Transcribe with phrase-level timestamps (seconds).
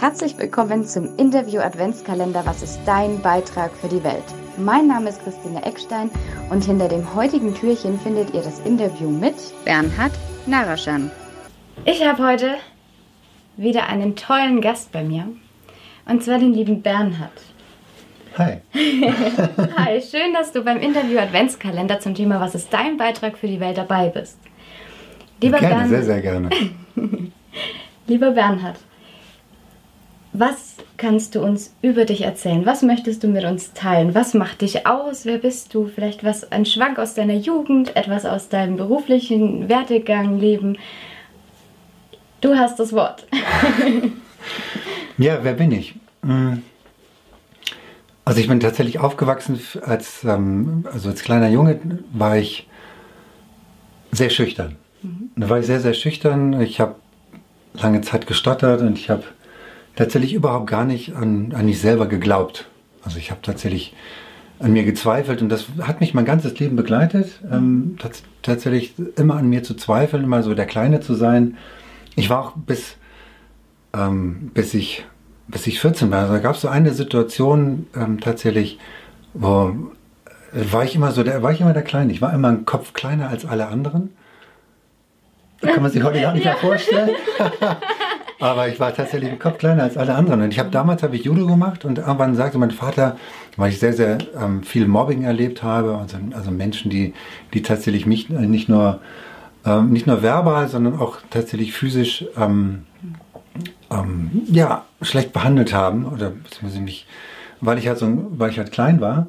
[0.00, 4.22] Herzlich willkommen zum Interview Adventskalender Was ist dein Beitrag für die Welt?
[4.56, 6.08] Mein Name ist Christine Eckstein
[6.50, 9.34] und hinter dem heutigen Türchen findet ihr das Interview mit
[9.64, 10.12] Bernhard
[10.46, 11.10] Naraschan.
[11.84, 12.54] Ich habe heute
[13.56, 15.26] wieder einen tollen Gast bei mir
[16.06, 17.32] und zwar den lieben Bernhard.
[18.38, 18.58] Hi.
[18.72, 23.58] Hi, schön, dass du beim Interview Adventskalender zum Thema Was ist dein Beitrag für die
[23.58, 24.38] Welt dabei bist.
[25.42, 26.50] Lieber gerne, Bernhard, sehr, sehr gerne.
[28.06, 28.78] Lieber Bernhard,
[30.32, 32.66] was kannst du uns über dich erzählen?
[32.66, 34.14] Was möchtest du mit uns teilen?
[34.14, 35.24] Was macht dich aus?
[35.24, 35.90] Wer bist du?
[35.92, 40.76] Vielleicht was ein Schwank aus deiner Jugend, etwas aus deinem beruflichen Werdegang, Leben.
[42.40, 43.26] Du hast das Wort.
[45.18, 45.94] ja, wer bin ich?
[46.22, 46.62] Hm.
[48.24, 51.80] Also ich bin tatsächlich aufgewachsen als ähm, also als kleiner Junge
[52.12, 52.68] war ich
[54.12, 54.76] sehr schüchtern.
[55.02, 55.30] Mhm.
[55.36, 56.60] Da war ich sehr sehr schüchtern.
[56.60, 56.96] Ich habe
[57.74, 59.24] lange Zeit gestottert und ich habe
[59.98, 62.68] tatsächlich überhaupt gar nicht an, an mich selber geglaubt.
[63.02, 63.94] Also ich habe tatsächlich
[64.60, 67.40] an mir gezweifelt und das hat mich mein ganzes Leben begleitet.
[67.50, 67.96] Ähm,
[68.42, 71.56] tatsächlich immer an mir zu zweifeln, immer so der Kleine zu sein.
[72.14, 72.96] Ich war auch bis,
[73.92, 75.04] ähm, bis, ich,
[75.48, 76.20] bis ich 14 war.
[76.20, 78.78] Also da gab es so eine Situation ähm, tatsächlich,
[79.34, 79.74] wo
[80.52, 82.12] äh, war ich immer so, der, war ich immer der Kleine.
[82.12, 84.10] Ich war immer ein Kopf kleiner als alle anderen.
[85.60, 87.16] Kann man sich heute gar nicht mehr vorstellen.
[88.40, 90.42] Aber ich war tatsächlich im Kopf kleiner als alle anderen.
[90.42, 93.16] Und ich habe damals habe ich Judo gemacht und irgendwann sagte mein Vater,
[93.56, 97.14] weil ich sehr, sehr ähm, viel Mobbing erlebt habe, also, also Menschen, die,
[97.52, 99.00] die tatsächlich mich äh, nicht nur,
[99.66, 102.84] ähm, nicht nur verbal, sondern auch tatsächlich physisch ähm,
[103.90, 107.06] ähm, ja, schlecht behandelt haben oder beziehungsweise mich,
[107.60, 109.26] weil ich halt so, weil ich halt klein war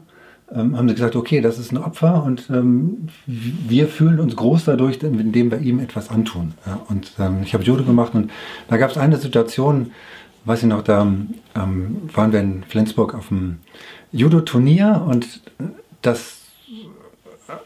[0.53, 4.65] ähm, haben sie gesagt, okay, das ist ein Opfer und ähm, wir fühlen uns groß
[4.65, 6.53] dadurch, indem wir ihm etwas antun.
[6.65, 8.31] Ja, und ähm, ich habe Judo gemacht und
[8.67, 9.91] da gab es eine Situation,
[10.45, 13.59] weiß ich noch, da ähm, waren wir in Flensburg auf dem
[14.11, 15.41] Judo-Turnier und
[16.01, 16.37] das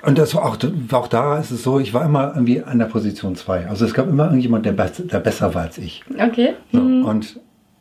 [0.02, 0.58] und das war auch,
[0.94, 3.68] auch da ist es so, ich war immer irgendwie an der Position 2.
[3.68, 6.04] Also es gab immer irgendjemand, der, der besser war als ich.
[6.18, 6.54] Okay.
[6.72, 7.04] So, mhm.
[7.04, 7.40] Und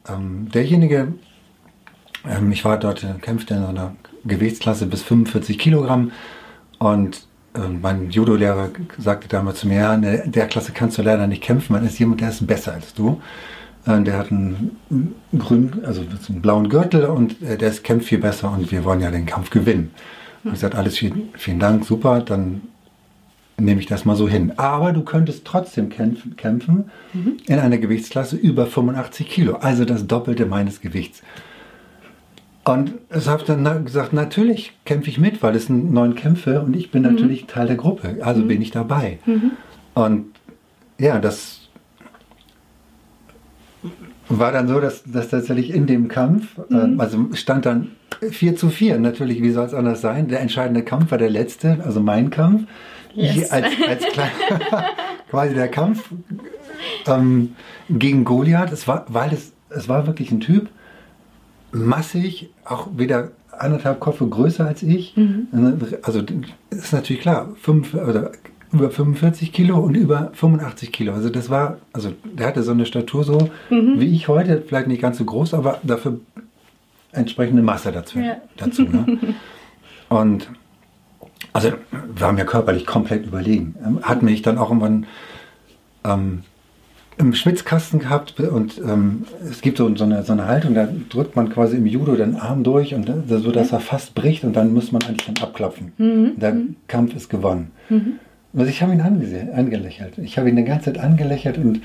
[0.09, 1.15] ähm, derjenige,
[2.29, 3.95] ähm, ich war dort, kämpfte in einer
[4.25, 6.13] Gewichtsklasse bis 45 Kilogramm.
[6.79, 11.27] Und äh, mein Judo-Lehrer sagte damals zu mir, ja, in der Klasse kannst du leider
[11.27, 13.21] nicht kämpfen, man ist jemand, der ist besser als du.
[13.87, 14.77] Äh, der hat einen
[15.37, 19.01] grünen, also einen blauen Gürtel und äh, der ist, kämpft viel besser und wir wollen
[19.01, 19.91] ja den Kampf gewinnen.
[20.45, 22.63] Und ich sagte, alles vielen, vielen Dank, super, dann
[23.59, 24.53] nehme ich das mal so hin.
[24.57, 27.37] Aber du könntest trotzdem kämpfen, kämpfen mhm.
[27.47, 31.23] in einer Gewichtsklasse über 85 Kilo, also das Doppelte meines Gewichts.
[32.65, 36.77] Und es hat dann gesagt, natürlich kämpfe ich mit, weil es sind neun Kämpfe und
[36.77, 37.15] ich bin mhm.
[37.15, 38.49] natürlich Teil der Gruppe, also mhm.
[38.49, 39.19] bin ich dabei.
[39.27, 39.53] Mhm.
[39.95, 40.27] Und
[40.99, 41.69] ja, das
[44.29, 47.01] war dann so, dass, dass tatsächlich in dem Kampf, äh, mhm.
[47.01, 47.91] also stand dann
[48.21, 50.29] 4 zu 4, natürlich, wie soll es anders sein?
[50.29, 52.69] Der entscheidende Kampf war der letzte, also mein Kampf.
[53.15, 53.37] Yes.
[53.37, 54.87] Ich als, als kleiner,
[55.31, 56.09] quasi der Kampf
[57.07, 57.57] ähm,
[57.91, 60.69] gegen Goliath, es war, weil es, es war wirklich ein Typ,
[61.73, 65.17] massig, auch wieder anderthalb Koffer größer als ich.
[65.17, 65.49] Mhm.
[66.03, 66.23] Also
[66.71, 68.33] ist natürlich klar, fünf, oder
[68.73, 71.13] über 45 Kilo und über 85 Kilo.
[71.13, 74.01] Also das war, also der hatte so eine Statur so mhm.
[74.01, 76.21] wie ich heute, vielleicht nicht ganz so groß, aber dafür
[77.13, 78.19] entsprechende Masse dazu.
[78.19, 78.37] Ja.
[78.57, 79.35] dazu ne?
[80.09, 80.49] Und
[81.53, 81.73] also
[82.17, 83.75] war mir körperlich komplett überlegen.
[84.03, 85.07] Hat mich dann auch irgendwann
[86.05, 86.43] ähm,
[87.19, 91.37] im Schwitzkasten gehabt und ähm, es gibt so, so, eine, so eine Haltung, da drückt
[91.37, 94.73] man quasi im Judo den Arm durch und so, dass er fast bricht und dann
[94.73, 95.93] muss man eigentlich dann abklopfen.
[95.99, 96.33] Mhm.
[96.37, 96.77] Der mhm.
[96.89, 97.71] Kampf ist gewonnen.
[97.91, 98.15] Mhm.
[98.55, 100.19] Also ich habe ihn angelächelt.
[100.19, 101.81] Ich habe ihn die ganze Zeit angelächelt und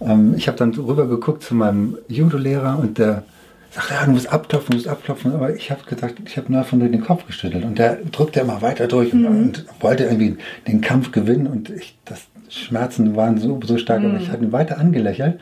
[0.00, 3.24] ähm, ich habe dann rüber geguckt zu meinem Judo-Lehrer und der
[3.70, 5.32] sagte, ja, du musst abklopfen, du musst abklopfen.
[5.32, 8.62] Aber ich habe gesagt, ich habe nur von den Kopf geschüttelt und der drückte immer
[8.62, 9.26] weiter durch mhm.
[9.26, 10.36] und, und, wollte irgendwie
[10.66, 14.10] den Kampf gewinnen und ich, das, Schmerzen waren so, so stark, mhm.
[14.10, 15.38] aber ich hatte ihn weiter angelächelt.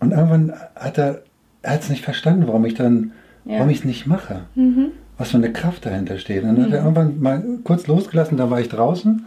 [0.00, 1.22] Und irgendwann hat er,
[1.62, 3.12] er hat es nicht verstanden, warum ich dann,
[3.44, 3.54] ja.
[3.54, 4.40] warum ich es nicht mache.
[4.54, 4.88] Mhm.
[5.16, 6.42] Was für eine Kraft dahinter steht.
[6.42, 6.62] Und dann mhm.
[6.64, 6.96] hat er mhm.
[6.96, 9.26] irgendwann mal kurz losgelassen, da war ich draußen.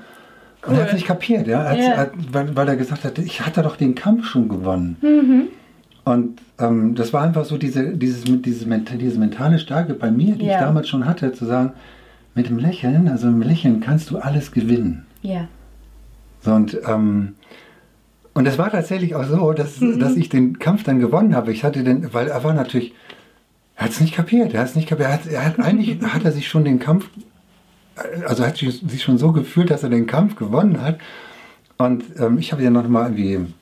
[0.64, 0.70] Cool.
[0.70, 1.74] Und er hat es nicht kapiert, ja.
[1.74, 1.98] Ja.
[1.98, 4.98] Hat, weil, weil, er gesagt hat, ich hatte doch den Kampf schon gewonnen.
[5.02, 5.48] Mhm.
[6.04, 10.46] Und ähm, das war einfach so diese, dieses, dieses, diese mentale Stärke bei mir, die
[10.46, 10.54] ja.
[10.54, 11.74] ich damals schon hatte, zu sagen,
[12.34, 15.06] mit dem Lächeln, also mit dem Lächeln kannst du alles gewinnen.
[15.22, 15.48] Ja.
[16.42, 17.36] So, und, ähm,
[18.34, 20.00] und es war tatsächlich auch so, dass, mhm.
[20.00, 21.52] dass ich den Kampf dann gewonnen habe.
[21.52, 22.94] Ich hatte den, weil er war natürlich,
[23.76, 25.10] er hat es nicht kapiert, er hat es nicht kapiert.
[25.10, 27.10] Er hat, er hat eigentlich hat er sich schon den Kampf,
[28.26, 31.00] also hat sich schon so gefühlt, dass er den Kampf gewonnen hat.
[31.78, 33.54] Und ähm, ich habe ja noch mal irgendwie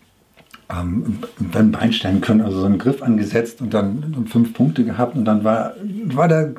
[0.69, 5.25] ähm, beim Beinstellen können, also so einen Griff angesetzt und dann fünf Punkte gehabt und
[5.25, 5.73] dann war,
[6.05, 6.55] war der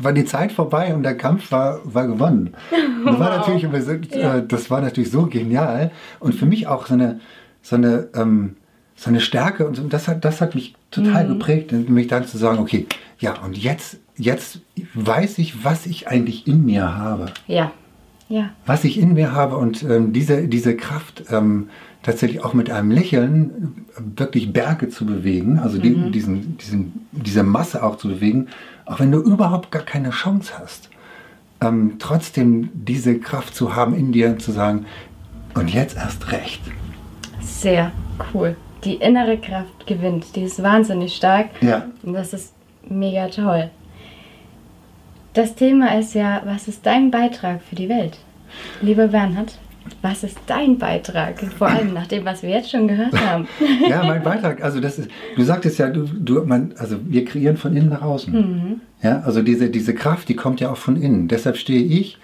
[0.00, 2.54] war die Zeit vorbei und der Kampf war, war gewonnen.
[2.70, 3.18] Das, wow.
[3.18, 5.90] war natürlich, äh, das war natürlich so genial
[6.20, 7.20] und für mich auch so eine,
[7.62, 8.56] so eine, ähm,
[8.96, 11.28] so eine Stärke und das hat, das hat mich total mhm.
[11.34, 12.86] geprägt, nämlich dann zu sagen, okay,
[13.18, 14.60] ja, und jetzt, jetzt
[14.94, 17.26] weiß ich, was ich eigentlich in mir habe.
[17.46, 17.72] Ja.
[18.28, 18.50] Ja.
[18.66, 21.70] Was ich in mir habe und ähm, diese, diese Kraft, ähm,
[22.02, 23.86] tatsächlich auch mit einem Lächeln
[24.16, 26.12] wirklich Berge zu bewegen, also die, mhm.
[26.12, 28.48] diesen, diesen, diese Masse auch zu bewegen,
[28.86, 30.90] auch wenn du überhaupt gar keine Chance hast,
[31.60, 34.86] ähm, trotzdem diese Kraft zu haben in dir zu sagen,
[35.54, 36.60] und jetzt erst recht.
[37.40, 37.90] Sehr
[38.32, 38.56] cool.
[38.84, 41.48] Die innere Kraft gewinnt, die ist wahnsinnig stark.
[41.60, 41.86] Ja.
[42.04, 42.54] Und das ist
[42.88, 43.70] mega toll.
[45.34, 48.18] Das Thema ist ja, was ist dein Beitrag für die Welt?
[48.80, 49.58] Lieber Bernhard,
[50.02, 51.40] was ist dein Beitrag?
[51.56, 53.46] Vor allem nach dem, was wir jetzt schon gehört haben.
[53.88, 57.56] ja, mein Beitrag, also das ist, du sagtest ja, du, du man, also wir kreieren
[57.56, 58.32] von innen nach außen.
[58.32, 58.80] Mhm.
[59.02, 61.28] Ja, also diese, diese Kraft, die kommt ja auch von innen.
[61.28, 62.18] Deshalb stehe ich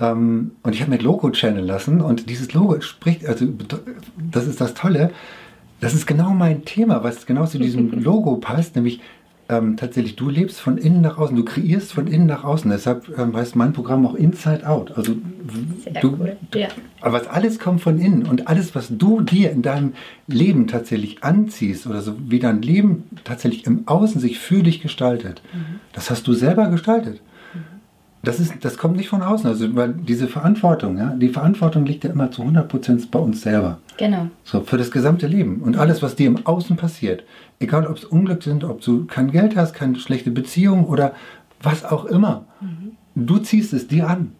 [0.00, 3.46] ähm, und ich habe mit Logo channel lassen und dieses Logo spricht, also
[4.30, 5.10] das ist das Tolle,
[5.80, 9.00] das ist genau mein Thema, was genau zu diesem Logo passt, nämlich
[9.52, 12.70] ähm, tatsächlich, du lebst von innen nach außen, du kreierst von innen nach außen.
[12.70, 14.96] Deshalb ähm, heißt mein Programm auch Inside Out.
[14.96, 15.14] Also
[16.00, 16.36] du, cool.
[16.54, 16.68] ja.
[17.00, 19.92] aber was alles kommt von innen und alles, was du dir in deinem
[20.26, 25.42] Leben tatsächlich anziehst oder so wie dein Leben tatsächlich im Außen sich für dich gestaltet,
[25.52, 25.80] mhm.
[25.92, 27.20] das hast du selber gestaltet.
[28.24, 29.50] Das, ist, das kommt nicht von außen.
[29.50, 33.78] Also weil diese Verantwortung, ja, die Verantwortung liegt ja immer zu 100% bei uns selber.
[33.96, 34.28] Genau.
[34.44, 35.60] So, für das gesamte Leben.
[35.60, 37.24] Und alles, was dir im Außen passiert,
[37.60, 41.14] egal ob es Unglück sind, ob du kein Geld hast, keine schlechte Beziehung oder
[41.62, 42.92] was auch immer, mhm.
[43.14, 44.32] du ziehst es dir an.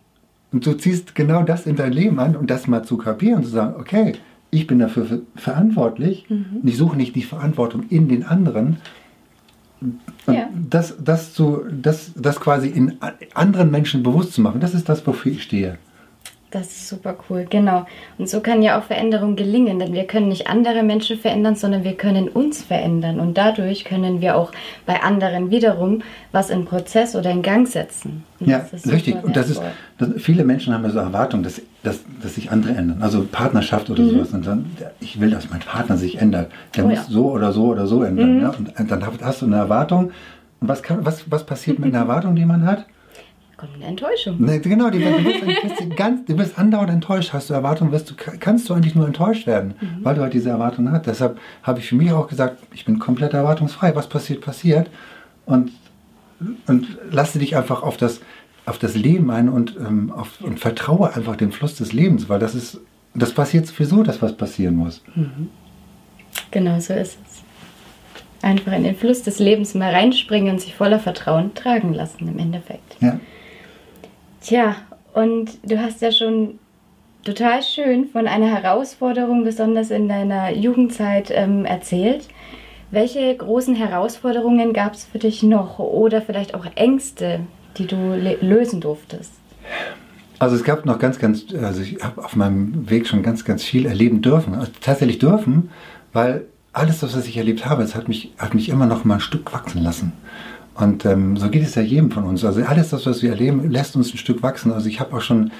[0.53, 3.45] Und du ziehst genau das in dein Leben an und das mal zu kapieren und
[3.45, 4.15] zu sagen, okay,
[4.51, 6.61] ich bin dafür verantwortlich mhm.
[6.63, 8.77] und ich suche nicht die Verantwortung in den anderen,
[10.27, 10.49] ja.
[10.55, 12.99] das, das, zu, das, das quasi in
[13.35, 15.79] anderen Menschen bewusst zu machen, das ist das, wofür ich stehe.
[16.53, 17.87] Das ist super cool, genau.
[18.19, 21.83] Und so kann ja auch Veränderung gelingen, denn wir können nicht andere Menschen verändern, sondern
[21.83, 23.21] wir können uns verändern.
[23.21, 24.53] Und dadurch können wir auch
[24.85, 28.25] bei anderen wiederum was in Prozess oder in Gang setzen.
[28.39, 29.17] Und ja, richtig.
[29.25, 29.63] Und das ist,
[29.97, 33.01] das, viele Menschen haben ja so Erwartungen, dass, dass, dass sich andere ändern.
[33.01, 34.11] Also Partnerschaft oder mhm.
[34.11, 34.31] sowas.
[34.33, 36.51] Und dann, ich will, dass mein Partner sich ändert.
[36.77, 37.05] Der oh, muss ja.
[37.09, 38.37] so oder so oder so ändern.
[38.37, 38.43] Mhm.
[38.43, 38.55] Ja?
[38.79, 40.11] Und dann hast du eine Erwartung.
[40.61, 42.85] Und was, kann, was, was passiert mit einer Erwartung, die man hat?
[43.63, 44.37] Kommt eine Enttäuschung.
[44.41, 47.33] Nee, genau, du bist, du, ganz, du bist andauernd enttäuscht.
[47.33, 50.05] Hast du Erwartungen, wirst du, kannst du eigentlich nur enttäuscht werden, mhm.
[50.05, 51.07] weil du halt diese Erwartungen hast.
[51.07, 53.95] Deshalb habe ich für mich auch gesagt, ich bin komplett erwartungsfrei.
[53.95, 54.91] Was passiert, passiert.
[55.47, 55.71] Und,
[56.67, 58.21] und lasse dich einfach auf das,
[58.67, 62.41] auf das Leben ein und, ähm, auf, und vertraue einfach dem Fluss des Lebens, weil
[62.41, 62.81] das ist,
[63.15, 65.05] das passiert sowieso, dass was passieren muss.
[65.15, 65.51] Mhm.
[66.51, 67.43] Genau so ist es.
[68.43, 72.41] Einfach in den Fluss des Lebens mal reinspringen und sich voller Vertrauen tragen lassen im
[72.41, 72.97] Endeffekt.
[73.01, 73.21] Ja.
[74.43, 74.75] Tja,
[75.15, 76.59] und du hast ja schon
[77.25, 82.27] total schön von einer Herausforderung, besonders in deiner Jugendzeit, ähm, erzählt.
[82.91, 87.41] Welche großen Herausforderungen gab es für dich noch oder vielleicht auch Ängste,
[87.79, 87.97] die du
[88.41, 89.33] lösen durftest?
[90.41, 93.63] Also es gab noch ganz, ganz, also ich habe auf meinem Weg schon ganz, ganz
[93.63, 94.55] viel erleben dürfen.
[94.55, 95.71] Also tatsächlich dürfen,
[96.13, 99.21] weil alles was ich erlebt habe, es hat mich, hat mich immer noch mal ein
[99.21, 100.13] Stück wachsen lassen.
[100.75, 102.45] Und ähm, so geht es ja jedem von uns.
[102.45, 104.73] Also alles das, was wir erleben, lässt uns ein Stück wachsen.
[104.73, 105.51] Also ich habe auch schon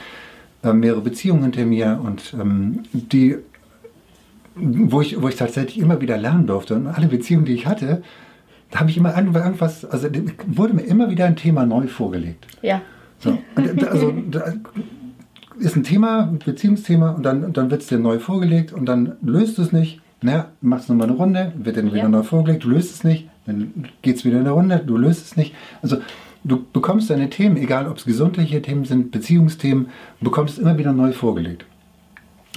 [0.63, 3.37] äh, mehrere Beziehungen hinter mir und ähm, die,
[4.55, 6.77] wo ich, wo ich tatsächlich immer wieder lernen durfte.
[6.77, 8.03] Und alle Beziehungen, die ich hatte,
[8.71, 10.09] da habe ich immer irgendwas, also
[10.47, 12.47] wurde mir immer wieder ein Thema neu vorgelegt.
[12.63, 12.81] Ja.
[13.19, 13.39] So,
[13.91, 14.55] also da
[15.59, 19.17] ist ein Thema, ein Beziehungsthema und dann, dann wird es dir neu vorgelegt und dann
[19.21, 20.01] löst du es nicht.
[20.23, 22.09] Na, machst nochmal eine Runde, wird dann wieder ja.
[22.09, 25.27] neu vorgelegt, du löst es nicht dann geht es wieder in der Runde, du löst
[25.27, 25.55] es nicht.
[25.83, 25.99] Also
[26.45, 29.89] du bekommst deine Themen, egal ob es gesundheitliche Themen sind, Beziehungsthemen,
[30.21, 31.65] bekommst immer wieder neu vorgelegt.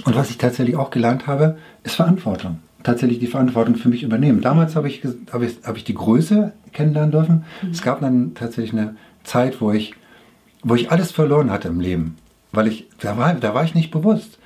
[0.04, 2.58] Und was ich tatsächlich auch gelernt habe, ist Verantwortung.
[2.82, 4.40] Tatsächlich die Verantwortung für mich übernehmen.
[4.40, 5.02] Damals habe ich,
[5.32, 7.44] hab ich, hab ich die Größe kennenlernen dürfen.
[7.62, 7.70] Mhm.
[7.70, 9.94] Es gab dann tatsächlich eine Zeit, wo ich,
[10.62, 12.16] wo ich alles verloren hatte im Leben.
[12.52, 14.38] Weil ich, da war, da war ich nicht bewusst.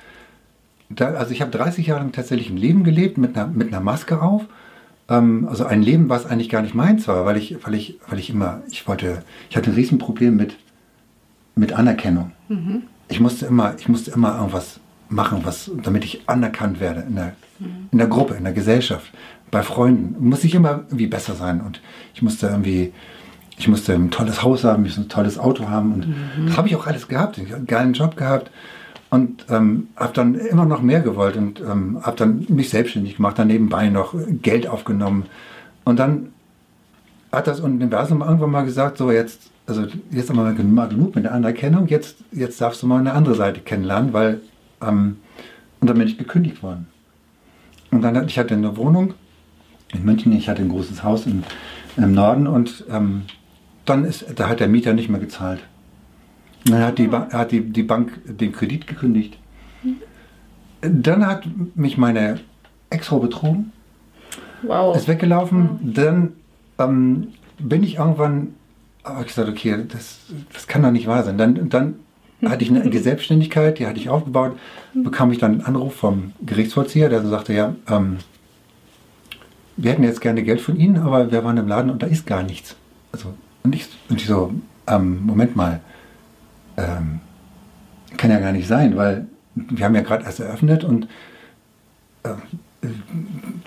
[0.89, 3.81] Da, also ich habe 30 Jahre lang tatsächlich ein Leben gelebt mit einer, mit einer
[3.81, 4.45] Maske auf
[5.11, 8.17] ähm, also ein Leben, was eigentlich gar nicht meins war, weil ich, weil ich, weil
[8.17, 10.55] ich immer, ich wollte, ich hatte ein Riesenproblem mit,
[11.55, 12.31] mit Anerkennung.
[12.47, 12.83] Mhm.
[13.09, 17.33] Ich musste immer, ich musste immer irgendwas machen, was, damit ich anerkannt werde in der,
[17.59, 17.89] mhm.
[17.91, 19.11] in der Gruppe, in der Gesellschaft,
[19.51, 20.29] bei Freunden.
[20.29, 21.81] Muss ich immer irgendwie besser sein und
[22.13, 22.93] ich musste irgendwie,
[23.57, 26.47] ich musste ein tolles Haus haben, ich musste ein tolles Auto haben und mhm.
[26.47, 27.37] das habe ich auch alles gehabt.
[27.37, 28.49] Ich habe einen geilen Job gehabt
[29.11, 33.37] und ähm, habe dann immer noch mehr gewollt und ähm, habe dann mich selbstständig gemacht,
[33.37, 35.25] dann nebenbei noch Geld aufgenommen.
[35.83, 36.29] Und dann
[37.31, 41.25] hat das Universum irgendwann mal gesagt, so jetzt, also jetzt haben wir mal genug mit
[41.25, 44.39] der Anerkennung, jetzt, jetzt darfst du mal eine andere Seite kennenlernen, weil,
[44.81, 45.17] ähm,
[45.81, 46.87] und dann bin ich gekündigt worden.
[47.91, 49.13] Und dann, ich hatte eine Wohnung
[49.93, 51.43] in München, ich hatte ein großes Haus im,
[51.97, 53.23] im Norden und ähm,
[53.85, 55.59] dann ist, da hat der Mieter nicht mehr gezahlt.
[56.65, 59.37] Dann hat die, ba hat die, die Bank den Kredit gekündigt.
[60.81, 61.43] Dann hat
[61.75, 62.39] mich meine
[62.89, 63.71] Ex-Frau betrogen.
[64.63, 64.95] Wow.
[64.95, 65.79] Ist weggelaufen.
[65.81, 66.33] Dann
[66.77, 68.55] ähm, bin ich irgendwann,
[69.03, 70.19] habe ich gesagt, okay, das,
[70.53, 71.37] das kann doch nicht wahr sein.
[71.37, 71.95] Dann, dann
[72.45, 74.57] hatte ich eine Selbstständigkeit, die hatte ich aufgebaut,
[74.93, 78.17] bekam ich dann einen Anruf vom Gerichtsvollzieher, der sagte, ja, ähm,
[79.77, 82.27] wir hätten jetzt gerne Geld von Ihnen, aber wir waren im Laden und da ist
[82.27, 82.75] gar nichts.
[83.11, 84.53] Also, und ich, und ich so,
[84.87, 85.81] ähm, Moment mal,
[86.81, 87.19] ähm,
[88.17, 91.07] kann ja gar nicht sein, weil wir haben ja gerade erst eröffnet und
[92.23, 92.29] äh,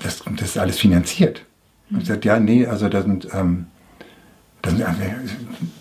[0.03, 1.45] das, das, ist alles finanziert.
[1.91, 3.67] Und ich sagte, ja, nee, also da sind, ähm,
[4.63, 4.85] da sind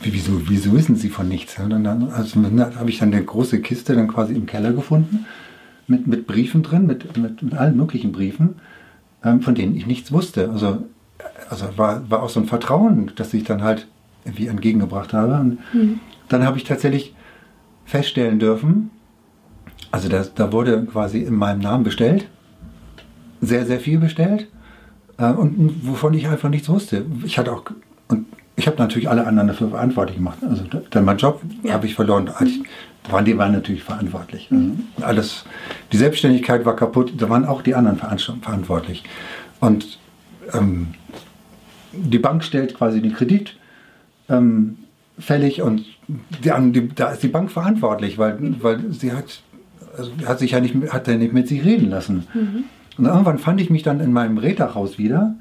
[0.02, 1.58] wieso, wieso wissen Sie von nichts?
[1.58, 2.42] Und dann also,
[2.76, 5.26] habe ich dann eine große Kiste dann quasi im Keller gefunden,
[5.88, 8.56] mit, mit Briefen drin, mit, mit, mit allen möglichen Briefen,
[9.24, 10.50] ähm, von denen ich nichts wusste.
[10.52, 10.86] Also,
[11.50, 13.88] also war, war auch so ein Vertrauen, das ich dann halt
[14.26, 15.40] irgendwie entgegengebracht habe.
[15.40, 16.00] Und mhm.
[16.30, 17.13] dann habe ich tatsächlich
[17.86, 18.90] feststellen dürfen,
[19.92, 22.28] also das, da wurde quasi in meinem Namen bestellt,
[23.42, 24.48] sehr, sehr viel bestellt
[25.20, 27.06] äh, und wovon ich einfach nichts wusste.
[27.24, 27.64] Ich hatte auch,
[28.08, 28.26] und
[28.56, 30.40] ich habe natürlich alle anderen dafür verantwortlich gemacht.
[30.42, 31.74] Also dann mein Job ja.
[31.74, 32.32] habe ich verloren.
[32.44, 32.64] Ich,
[33.12, 34.50] waren die waren natürlich verantwortlich.
[34.50, 34.86] Mhm.
[35.02, 35.46] Alles,
[35.92, 39.04] die Selbstständigkeit war kaputt, da waren auch die anderen verantwortlich.
[39.60, 40.00] Und
[40.54, 40.96] ähm,
[41.92, 43.56] die Bank stellt quasi den Kredit
[44.30, 44.78] ähm,
[45.18, 49.42] fällig und die, die, da ist die Bank verantwortlich, weil, weil sie hat,
[49.98, 52.28] also hat sich ja nicht, hat ja nicht mit sich reden lassen.
[52.34, 52.64] Mhm.
[52.98, 55.36] Und irgendwann fand ich mich dann in meinem Reddachhaus wieder.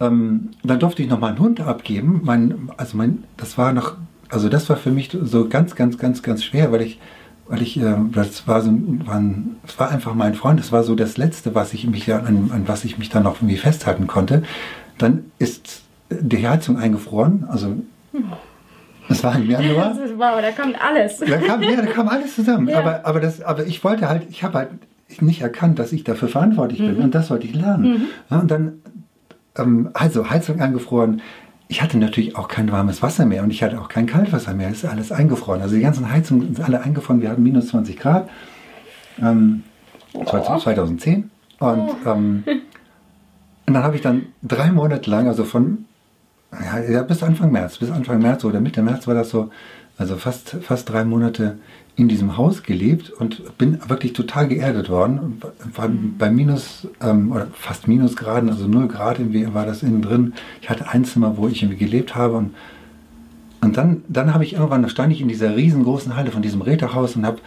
[0.00, 2.20] Ähm, dann durfte ich noch mal einen Hund abgeben.
[2.24, 3.94] Mein, also mein, das war noch,
[4.28, 6.98] also das war für mich so ganz, ganz, ganz, ganz schwer, weil ich,
[7.46, 8.70] weil ich, äh, das war so,
[9.04, 10.60] war, ein, das war einfach mein Freund.
[10.60, 13.36] Das war so das Letzte, was ich mich an, an was ich mich dann noch
[13.36, 14.42] irgendwie festhalten konnte.
[14.98, 17.68] Dann ist die Heizung eingefroren, also
[18.12, 18.24] hm.
[19.08, 19.96] Das war im Januar.
[20.16, 21.18] wow, da kommt alles.
[21.18, 22.68] Da kam, ja, da kam alles zusammen.
[22.68, 22.78] Ja.
[22.78, 24.70] Aber, aber, das, aber ich wollte halt, ich habe halt
[25.20, 26.96] nicht erkannt, dass ich dafür verantwortlich bin.
[26.96, 27.04] Mhm.
[27.04, 27.84] Und das wollte ich lernen.
[27.84, 28.06] Mhm.
[28.30, 28.72] Ja, und dann,
[29.56, 31.20] ähm, also Heizung angefroren.
[31.68, 34.68] Ich hatte natürlich auch kein warmes Wasser mehr und ich hatte auch kein Kaltwasser mehr.
[34.68, 35.62] Es ist alles eingefroren.
[35.62, 37.22] Also die ganzen Heizungen sind alle eingefroren.
[37.22, 38.28] Wir hatten minus 20 Grad.
[39.20, 39.62] Ähm,
[40.12, 40.24] oh.
[40.24, 41.30] 2010.
[41.58, 42.44] Und, ähm,
[43.66, 45.86] und dann habe ich dann drei Monate lang, also von
[46.62, 49.50] ja, ja, bis Anfang März, bis Anfang März oder Mitte März war das so,
[49.96, 51.58] also fast, fast drei Monate
[51.96, 55.40] in diesem Haus gelebt und bin wirklich total geerdet worden.
[55.74, 59.18] War bei minus ähm, oder fast Minusgraden, also null Grad
[59.54, 60.34] war das innen drin.
[60.60, 62.54] Ich hatte ein Zimmer, wo ich irgendwie gelebt habe und
[63.64, 66.60] und dann, dann habe ich irgendwann, da stand ich in dieser riesengroßen Halle von diesem
[66.60, 67.38] Räterhaus und habe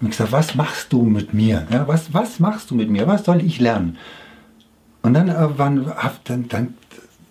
[0.00, 1.66] gesagt, was machst du mit mir?
[1.68, 3.08] Ja, was, was machst du mit mir?
[3.08, 3.98] Was soll ich lernen?
[5.02, 5.92] Und dann, äh, wann,
[6.24, 6.74] dann, dann,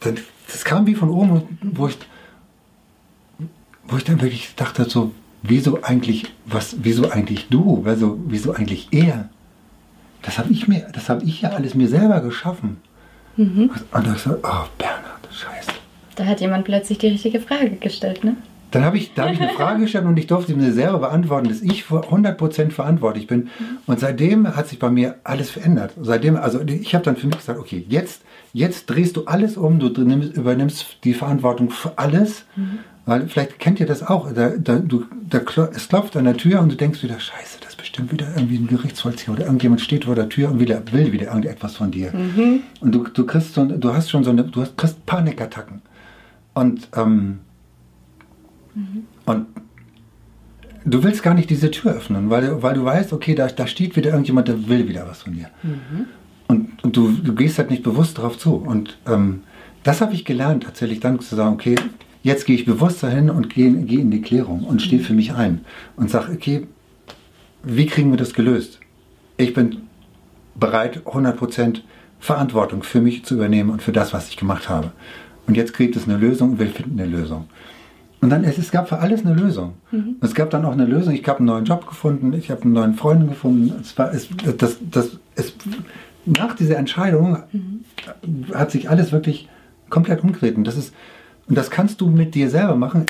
[0.02, 1.98] dann das kam wie von oben, wo ich,
[3.88, 7.84] wo ich dann wirklich dachte, so, wieso eigentlich, was, wieso eigentlich du?
[7.86, 9.30] Also, wieso eigentlich er?
[10.22, 12.78] Das habe ich mir, das habe ich ja alles mir selber geschaffen.
[13.36, 13.72] Mhm.
[13.92, 15.72] Und da ich so, oh Bernhard, scheiße.
[16.16, 18.36] Da hat jemand plötzlich die richtige Frage gestellt, ne?
[18.74, 21.48] Dann habe ich, da hab ich eine Frage gestellt und ich durfte mir selber beantworten,
[21.48, 23.42] dass ich für 100% verantwortlich bin.
[23.42, 23.78] Mhm.
[23.86, 25.94] Und seitdem hat sich bei mir alles verändert.
[26.02, 29.80] Seitdem, also ich habe dann für mich gesagt, okay, jetzt, jetzt drehst du alles um,
[29.80, 32.46] du übernimmst die Verantwortung für alles.
[32.56, 32.80] Mhm.
[33.06, 34.32] Weil vielleicht kennt ihr das auch.
[34.34, 35.42] Da, da, du, da,
[35.74, 38.58] es klopft an der Tür und du denkst wieder, scheiße, das ist bestimmt wieder irgendwie
[38.58, 42.12] ein Gerichtsvollzieher oder irgendjemand steht vor der Tür und will, will wieder irgendetwas von dir.
[42.12, 42.62] Mhm.
[42.80, 45.82] Und du, du kriegst so, du hast schon so eine, du hast, kriegst Panikattacken.
[46.54, 47.40] Und ähm,
[48.76, 49.06] Mhm.
[49.26, 49.46] Und
[50.86, 53.96] du willst gar nicht diese Tür öffnen, weil, weil du weißt, okay, da, da steht
[53.96, 55.50] wieder irgendjemand, der will wieder was von dir.
[55.64, 56.06] Mhm.
[56.48, 58.56] Und, und du, du, gehst halt nicht bewusst darauf zu.
[58.56, 59.42] Und ähm,
[59.84, 61.76] das habe ich gelernt, tatsächlich dann zu sagen, okay,
[62.22, 65.06] jetzt gehe ich bewusst dahin und gehe geh in die Klärung und stehe mhm.
[65.06, 65.62] für mich ein
[65.96, 66.68] und sage, okay,
[67.64, 68.80] wie kriegen wir das gelöst?
[69.38, 69.84] Ich bin
[70.56, 71.82] bereit, 100%
[72.20, 74.92] Verantwortung für mich zu übernehmen und für das, was ich gemacht habe.
[75.48, 77.50] Und jetzt kriegt es eine Lösung und wir finden eine Lösung.
[78.24, 79.74] Und dann, es, es gab für alles eine Lösung.
[79.92, 80.16] Mhm.
[80.22, 81.14] Es gab dann auch eine Lösung.
[81.14, 83.74] Ich habe einen neuen Job gefunden, ich habe einen neuen Freund gefunden.
[83.82, 85.54] Es war, es, das, das, es,
[86.26, 87.84] nach dieser Entscheidung mhm.
[88.54, 89.50] hat sich alles wirklich
[89.90, 90.56] komplett umgedreht.
[90.56, 90.94] Und das, ist,
[91.50, 93.08] und das kannst du mit dir selber machen,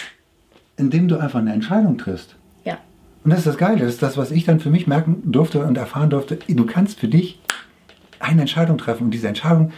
[0.78, 2.36] indem du einfach eine Entscheidung triffst.
[2.66, 2.80] Ja.
[3.24, 5.64] Und das ist das Geile, das ist das, was ich dann für mich merken durfte
[5.64, 6.40] und erfahren durfte.
[6.48, 7.40] Du kannst für dich
[8.20, 9.74] eine Entscheidung treffen und diese Entscheidung,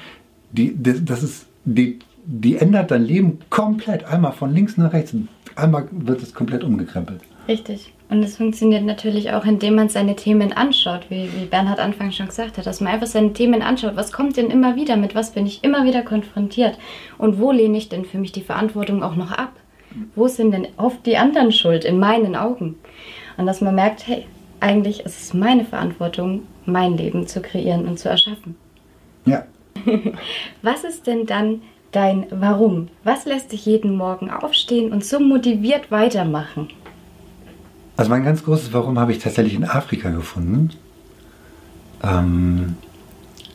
[0.54, 4.06] die, das ist, die, die ändert dein Leben komplett.
[4.06, 5.16] Einmal von links nach rechts,
[5.56, 7.22] einmal wird es komplett umgekrempelt.
[7.48, 7.94] Richtig.
[8.10, 12.28] Und es funktioniert natürlich auch, indem man seine Themen anschaut, wie, wie Bernhard anfangs schon
[12.28, 13.96] gesagt hat, dass man einfach seine Themen anschaut.
[13.96, 14.96] Was kommt denn immer wieder?
[14.96, 16.78] Mit was bin ich immer wieder konfrontiert?
[17.18, 19.54] Und wo lehne ich denn für mich die Verantwortung auch noch ab?
[20.16, 22.76] Wo sind denn oft die anderen schuld in meinen Augen?
[23.38, 24.26] Und dass man merkt, hey,
[24.60, 28.56] eigentlich ist es meine Verantwortung, mein Leben zu kreieren und zu erschaffen.
[29.26, 29.46] Ja.
[30.62, 31.62] was ist denn dann
[31.96, 32.90] dein Warum?
[33.04, 36.70] Was lässt dich jeden Morgen aufstehen und so motiviert weitermachen?
[37.98, 40.72] Also mein ganz großes Warum habe ich tatsächlich in Afrika gefunden.
[42.04, 42.76] Ähm,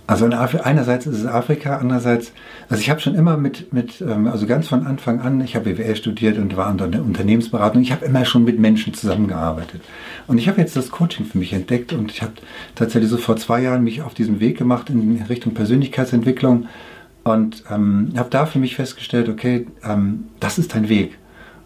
[0.06, 2.32] also einerseits ist es Afrika, andererseits,
[2.68, 5.72] also ich habe schon immer mit, mit ähm, also ganz von Anfang an, ich habe
[5.72, 9.82] BWL studiert und war unter der Unternehmensberatung, ich habe immer schon mit Menschen zusammengearbeitet.
[10.26, 12.32] Und ich habe jetzt das Coaching für mich entdeckt und ich habe
[12.74, 16.66] tatsächlich so vor zwei Jahren mich auf diesen Weg gemacht in Richtung Persönlichkeitsentwicklung
[17.24, 21.18] und ähm, habe da für mich festgestellt, okay, ähm, das ist dein Weg.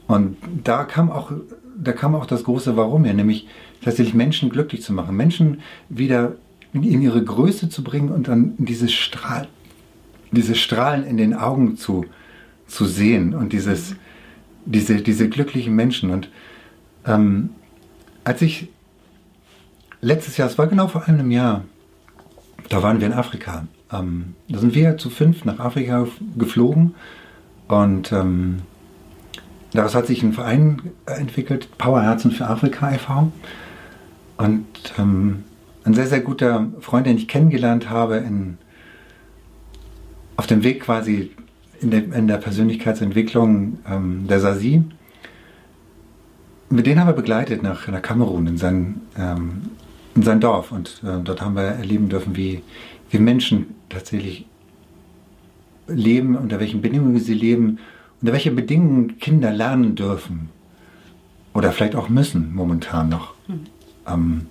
[0.07, 1.33] Und da kam auch
[1.77, 3.49] da kam auch das große Warum her, nämlich
[3.83, 6.37] tatsächlich Menschen glücklich zu machen, Menschen wieder
[6.73, 9.49] in ihre Größe zu bringen und dann dieses Strahl,
[10.33, 12.05] diese Strahlen in den Augen zu,
[12.67, 13.95] zu sehen und dieses,
[14.65, 16.11] diese, diese glücklichen Menschen.
[16.11, 16.31] Und
[17.07, 17.51] ähm,
[18.25, 18.69] als ich
[20.01, 21.65] letztes Jahr, es war genau vor einem Jahr,
[22.71, 23.67] da waren wir in Afrika.
[23.95, 26.95] Ähm, da sind wir zu fünf nach Afrika geflogen
[27.69, 28.63] und ähm,
[29.75, 33.33] Daraus hat sich ein Verein entwickelt, Powerherzen für Afrika e.V.
[34.37, 34.67] Und
[34.99, 35.43] ähm,
[35.83, 38.57] ein sehr, sehr guter Freund, den ich kennengelernt habe in,
[40.37, 41.33] auf dem Weg quasi
[41.81, 44.85] in der, in der Persönlichkeitsentwicklung ähm, der Sasi.
[46.71, 49.63] Mit denen haben wir begleitet nach, nach Kamerun in sein, ähm,
[50.15, 50.71] in sein Dorf.
[50.71, 52.63] Und äh, dort haben wir erleben dürfen, wie,
[53.15, 54.45] wie Menschen tatsächlich
[55.87, 57.79] leben, unter welchen Bedingungen sie leben
[58.25, 60.49] unter welchen Bedingungen Kinder lernen dürfen
[61.53, 63.35] oder vielleicht auch müssen momentan noch.
[63.47, 63.61] Mhm.
[64.09, 64.47] Ähm,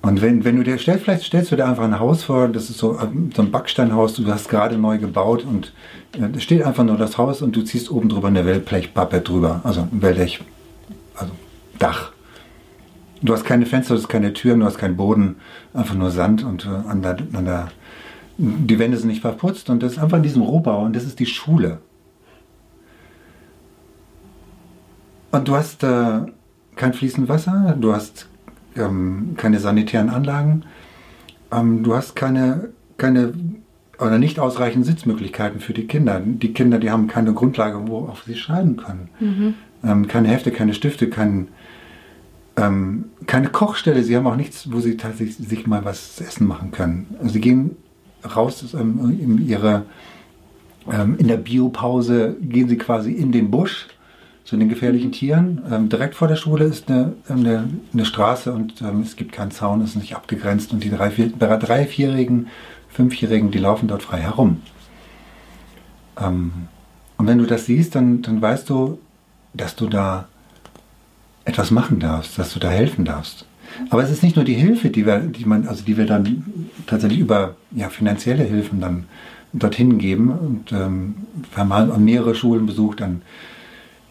[0.00, 2.70] und wenn, wenn du dir stellst, vielleicht stellst du dir einfach ein Haus vor, das
[2.70, 2.98] ist so,
[3.34, 5.74] so ein Backsteinhaus, du hast gerade neu gebaut und
[6.18, 9.82] äh, steht einfach nur das Haus und du ziehst oben drüber eine Wellblechpappe drüber, also
[9.82, 10.40] ein Wellblech,
[11.14, 11.32] also
[11.78, 12.11] Dach.
[13.22, 15.36] Du hast keine Fenster, du hast keine Türen, du hast keinen Boden,
[15.74, 17.68] einfach nur Sand und äh, an der, an der,
[18.36, 21.20] die Wände sind nicht verputzt und das ist einfach in diesem Rohbau und das ist
[21.20, 21.78] die Schule.
[25.30, 26.20] Und du hast äh,
[26.76, 28.28] kein fließendes Wasser, du hast
[28.76, 30.64] ähm, keine sanitären Anlagen,
[31.52, 33.32] ähm, du hast keine, keine
[33.98, 36.20] oder nicht ausreichend Sitzmöglichkeiten für die Kinder.
[36.24, 39.08] Die Kinder, die haben keine Grundlage, worauf sie schreiben können.
[39.20, 39.54] Mhm.
[39.84, 41.48] Ähm, keine Hefte, keine Stifte, kein,
[42.62, 44.02] ähm, keine Kochstelle.
[44.02, 47.06] Sie haben auch nichts, wo sie tatsächlich sich mal was zu essen machen können.
[47.18, 47.76] Also sie gehen
[48.24, 49.84] raus ähm, in ihre
[50.90, 53.88] ähm, in der Biopause gehen sie quasi in den Busch
[54.44, 55.12] zu den gefährlichen.
[55.12, 55.62] Tieren.
[55.70, 59.50] Ähm, direkt vor der Schule ist eine, eine, eine Straße und ähm, es gibt keinen
[59.50, 62.48] Zaun, es ist nicht abgegrenzt und die drei, vier, drei vierjährigen,
[62.88, 64.60] fünfjährigen, die laufen dort frei herum.
[66.20, 66.52] Ähm,
[67.16, 68.98] und wenn du das siehst, dann, dann weißt du,
[69.54, 70.28] dass du da
[71.44, 73.44] etwas machen darfst, dass du da helfen darfst.
[73.90, 76.44] Aber es ist nicht nur die Hilfe, die wir, die man, also die wir dann
[76.86, 79.04] tatsächlich über ja, finanzielle Hilfen dann
[79.52, 80.30] dorthin geben.
[80.30, 81.14] Und ähm,
[81.50, 83.22] wir haben halt mehrere Schulen besucht, dann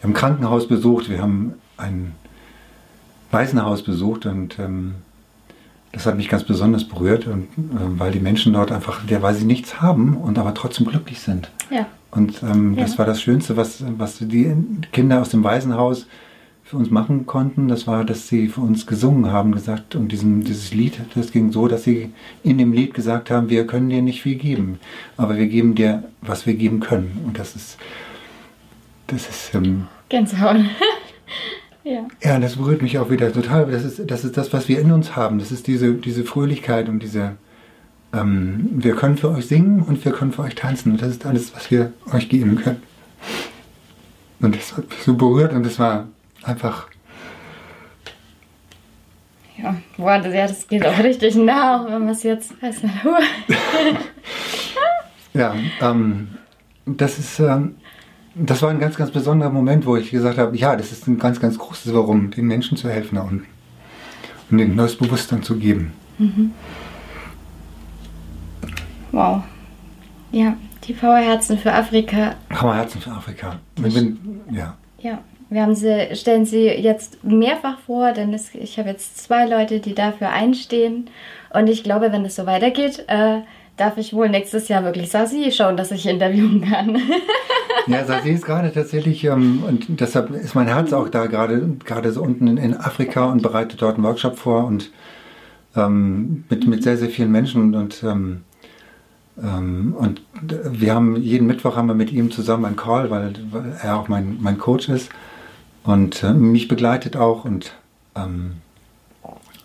[0.00, 2.12] wir haben ein Krankenhaus besucht, wir haben ein
[3.30, 4.94] Waisenhaus besucht und ähm,
[5.92, 9.34] das hat mich ganz besonders berührt, und, äh, weil die Menschen dort einfach, der, weil
[9.34, 11.50] sie nichts haben und aber trotzdem glücklich sind.
[11.70, 11.86] Ja.
[12.10, 12.82] Und ähm, ja.
[12.82, 14.54] das war das Schönste, was, was die
[14.90, 16.06] Kinder aus dem Waisenhaus
[16.72, 17.68] für uns machen konnten.
[17.68, 21.52] Das war, dass sie für uns gesungen haben, gesagt, und diesen, dieses Lied, das ging
[21.52, 22.08] so, dass sie
[22.42, 24.80] in dem Lied gesagt haben, wir können dir nicht viel geben,
[25.18, 27.24] aber wir geben dir, was wir geben können.
[27.26, 27.76] Und das ist,
[29.06, 29.54] das ist.
[29.54, 30.56] Ähm, Gänsehaut.
[31.84, 32.08] ja.
[32.22, 33.70] Ja, das berührt mich auch wieder total.
[33.70, 35.40] Das ist, das ist das, was wir in uns haben.
[35.40, 37.32] Das ist diese, diese Fröhlichkeit und diese.
[38.14, 40.92] Ähm, wir können für euch singen und wir können für euch tanzen.
[40.92, 42.82] Und das ist alles, was wir euch geben können.
[44.40, 46.08] Und das hat mich so berührt und das war
[46.44, 46.88] einfach.
[49.58, 52.82] Ja, boah, das, ja, das geht auch richtig nah, wenn man es jetzt weiß.
[55.34, 56.28] ja, ähm,
[56.86, 57.38] das ist.
[57.38, 57.76] Ähm,
[58.34, 61.18] das war ein ganz, ganz besonderer Moment, wo ich gesagt habe, ja, das ist ein
[61.18, 63.44] ganz, ganz großes Warum, den Menschen zu helfen und,
[64.50, 65.92] und ein neues Bewusstsein zu geben.
[66.18, 66.52] Mhm.
[69.10, 69.42] Wow.
[70.30, 72.34] Ja, die Powerherzen für Afrika.
[72.48, 73.58] Powerherzen für Afrika.
[73.76, 74.74] Bin, ja.
[74.98, 75.18] Ja,
[75.52, 79.80] Wir haben sie, stellen sie jetzt mehrfach vor, denn es, ich habe jetzt zwei Leute,
[79.80, 81.10] die dafür einstehen.
[81.52, 83.40] Und ich glaube, wenn es so weitergeht, äh,
[83.76, 86.98] darf ich wohl nächstes Jahr wirklich Sasi schauen, dass ich interviewen kann.
[87.86, 92.12] ja, Sasi ist gerade tatsächlich, ähm, und deshalb ist mein Herz auch da gerade, gerade
[92.12, 94.90] so unten in, Afrika und bereitet dort einen Workshop vor und
[95.76, 98.44] ähm, mit, mit sehr, sehr vielen Menschen und ähm,
[99.42, 103.76] ähm, und wir haben jeden Mittwoch haben wir mit ihm zusammen einen Call, weil, weil
[103.82, 105.10] er auch mein, mein Coach ist
[105.84, 107.72] und äh, mich begleitet auch und
[108.14, 108.54] ähm,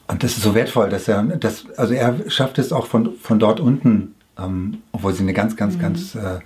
[0.09, 3.39] und das ist so wertvoll, dass er das also er schafft es auch von von
[3.39, 5.79] dort unten, ähm, obwohl sie eine ganz ganz mhm.
[5.79, 6.39] ganz äh,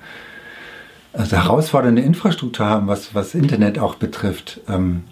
[1.13, 4.61] also herausfordernde Infrastruktur haben, was was Internet auch betrifft.
[4.67, 5.03] Ähm,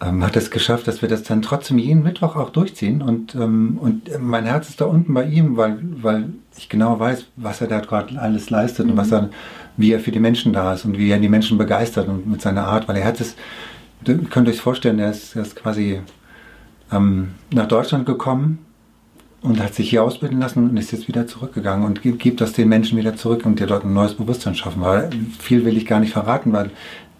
[0.00, 3.00] ähm, hat es geschafft, dass wir das dann trotzdem jeden Mittwoch auch durchziehen.
[3.00, 7.26] Und, ähm, und mein Herz ist da unten bei ihm, weil, weil ich genau weiß,
[7.36, 8.92] was er da gerade alles leistet mhm.
[8.92, 9.30] und was er,
[9.76, 12.40] wie er für die Menschen da ist und wie er die Menschen begeistert und mit
[12.40, 13.36] seiner Art, weil er hat es,
[14.04, 16.00] könnt ihr euch vorstellen, er ist, er ist quasi
[16.92, 18.58] ähm, nach Deutschland gekommen
[19.42, 22.68] und hat sich hier ausbilden lassen und ist jetzt wieder zurückgegangen und gibt das den
[22.68, 24.82] Menschen wieder zurück und dir dort ein neues Bewusstsein schaffen.
[24.82, 26.70] Weil viel will ich gar nicht verraten, weil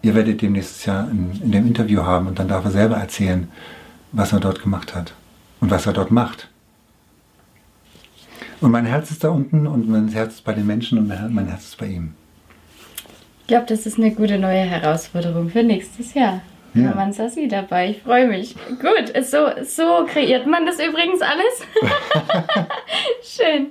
[0.03, 3.49] ihr werdet demnächst ja in, in dem Interview haben und dann darf er selber erzählen,
[4.13, 5.15] was er dort gemacht hat
[5.61, 6.49] und was er dort macht.
[8.61, 11.47] Und mein Herz ist da unten und mein Herz ist bei den Menschen und mein
[11.47, 12.15] Herz ist bei ihm.
[13.47, 16.41] Ich glaube, das ist eine gute neue Herausforderung für nächstes Jahr.
[16.75, 16.97] Ja.
[16.97, 18.57] Man Sassi dabei, ich freue mich.
[18.81, 22.67] Gut, so, so kreiert man das übrigens alles.
[23.23, 23.69] Schön.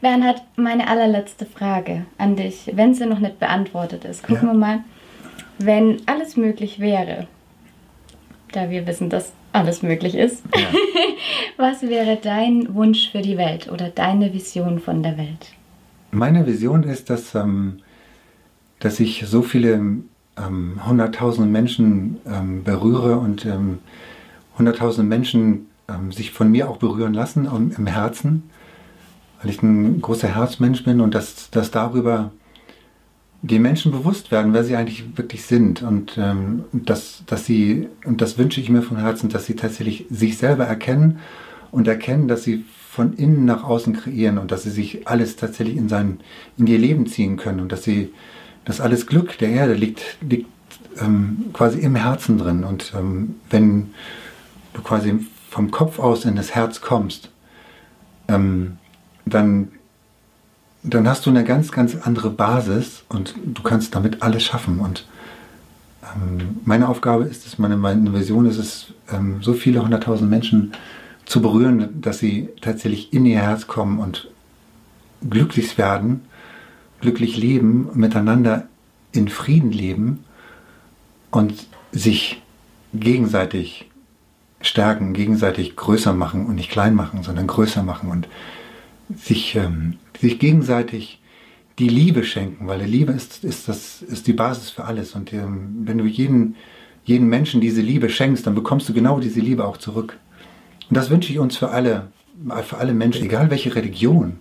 [0.00, 4.22] Bernhard, meine allerletzte Frage an dich, wenn sie noch nicht beantwortet ist.
[4.22, 4.54] Gucken ja.
[4.54, 4.78] wir mal,
[5.58, 7.26] wenn alles möglich wäre,
[8.52, 10.66] da wir wissen, dass alles möglich ist, ja.
[11.58, 15.52] was wäre dein Wunsch für die Welt oder deine Vision von der Welt?
[16.10, 17.82] Meine Vision ist, dass, ähm,
[18.82, 19.74] dass ich so viele
[20.36, 23.78] ähm, hunderttausende Menschen ähm, berühre und ähm,
[24.58, 28.50] hunderttausende Menschen ähm, sich von mir auch berühren lassen um, im Herzen,
[29.40, 32.32] weil ich ein großer Herzmensch bin und dass, dass darüber
[33.42, 38.20] die Menschen bewusst werden, wer sie eigentlich wirklich sind und ähm, dass, dass sie, und
[38.20, 41.20] das wünsche ich mir von Herzen, dass sie tatsächlich sich selber erkennen
[41.70, 45.76] und erkennen, dass sie von innen nach außen kreieren und dass sie sich alles tatsächlich
[45.76, 46.18] in sein,
[46.58, 48.12] in ihr Leben ziehen können und dass sie,
[48.64, 50.48] dass alles Glück der Erde liegt, liegt
[51.00, 53.94] ähm, quasi im Herzen drin und ähm, wenn
[54.74, 55.18] du quasi
[55.50, 57.30] vom Kopf aus in das Herz kommst,
[58.28, 58.78] ähm,
[59.26, 59.68] dann
[60.82, 64.80] dann hast du eine ganz, ganz andere Basis und du kannst damit alles schaffen.
[64.80, 65.06] Und
[66.02, 70.72] ähm, meine Aufgabe ist es, meine, meine Vision ist es, ähm, so viele hunderttausend Menschen
[71.24, 74.28] zu berühren, dass sie tatsächlich in ihr Herz kommen und
[75.28, 76.22] glücklich werden,
[77.02, 78.66] glücklich leben, miteinander
[79.12, 80.24] in Frieden leben
[81.30, 82.40] und sich
[82.94, 83.90] gegenseitig
[84.62, 88.28] stärken, gegenseitig größer machen und nicht klein machen, sondern größer machen und
[89.14, 91.20] sich ähm, sich gegenseitig
[91.78, 95.14] die Liebe schenken, weil die Liebe ist, ist, das, ist die Basis für alles.
[95.14, 96.54] Und ähm, wenn du jeden,
[97.04, 100.16] jeden Menschen diese Liebe schenkst, dann bekommst du genau diese Liebe auch zurück.
[100.88, 102.08] Und das wünsche ich uns für alle,
[102.64, 104.38] für alle Menschen, egal welche Religion.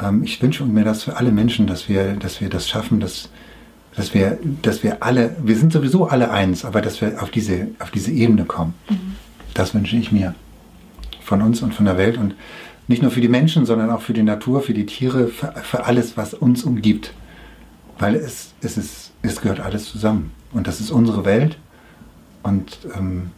[0.00, 3.28] Ähm, ich wünsche mir das für alle Menschen, dass wir, dass wir das schaffen, dass,
[3.94, 7.68] dass, wir, dass wir alle, wir sind sowieso alle eins, aber dass wir auf diese,
[7.78, 8.74] auf diese Ebene kommen.
[8.88, 9.16] Mhm.
[9.54, 10.34] Das wünsche ich mir
[11.22, 12.18] von uns und von der Welt.
[12.18, 12.34] Und
[12.88, 15.84] nicht nur für die Menschen, sondern auch für die Natur, für die Tiere, für, für
[15.84, 17.12] alles, was uns umgibt.
[17.98, 20.30] Weil es, es, ist, es gehört alles zusammen.
[20.52, 21.58] Und das ist unsere Welt.
[22.42, 23.30] Und ähm,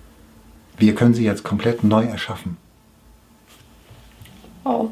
[0.77, 2.57] wir können sie jetzt komplett neu erschaffen.
[4.65, 4.91] Oh.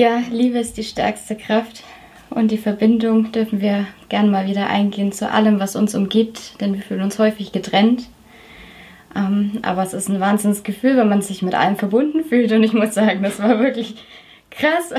[0.00, 1.82] Ja, Liebe ist die stärkste Kraft.
[2.30, 6.72] Und die Verbindung dürfen wir gern mal wieder eingehen zu allem, was uns umgibt, denn
[6.72, 8.08] wir fühlen uns häufig getrennt.
[9.14, 12.50] Ähm, aber es ist ein Wahnsinnsgefühl, wenn man sich mit allem verbunden fühlt.
[12.50, 13.96] Und ich muss sagen, das war wirklich
[14.50, 14.94] krass.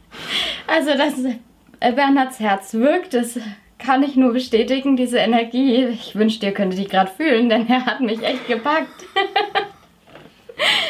[0.66, 3.38] also, dass Bernhards Herz wirkt, das
[3.78, 5.84] kann ich nur bestätigen, diese Energie.
[5.84, 9.04] Ich wünschte, ihr könntet die gerade fühlen, denn er hat mich echt gepackt.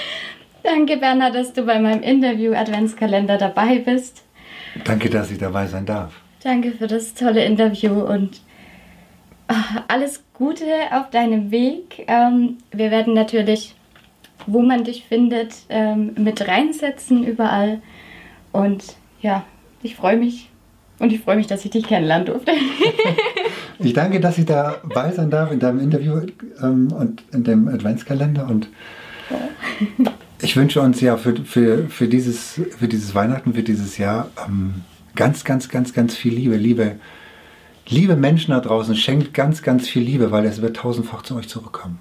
[0.69, 4.23] Danke, Bernhard, dass du bei meinem Interview-Adventskalender dabei bist.
[4.85, 6.13] Danke, dass ich dabei sein darf.
[6.43, 8.43] Danke für das tolle Interview und
[9.89, 12.05] alles Gute auf deinem Weg.
[12.07, 13.77] Ähm, wir werden natürlich,
[14.47, 17.81] wo man dich findet, ähm, mit reinsetzen überall.
[18.53, 19.45] Und ja,
[19.83, 20.51] ich freue mich.
[20.99, 22.53] Und ich freue mich, dass ich dich kennenlernen durfte.
[23.79, 26.21] ich danke, dass ich dabei sein darf in deinem Interview
[26.63, 28.47] ähm, und in dem Adventskalender.
[28.47, 28.69] Und
[30.49, 34.77] ich wünsche uns ja für, für, für, dieses, für dieses Weihnachten, für dieses Jahr ähm,
[35.15, 36.57] ganz, ganz, ganz, ganz viel Liebe.
[36.57, 36.97] Liebe
[37.91, 41.49] Liebe Menschen da draußen, schenkt ganz, ganz viel Liebe, weil es wird tausendfach zu euch
[41.49, 41.99] zurückkommen.